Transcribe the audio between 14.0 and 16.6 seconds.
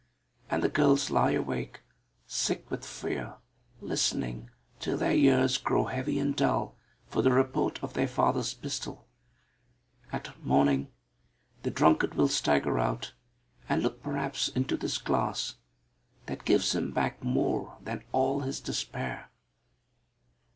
perhaps into this glass, that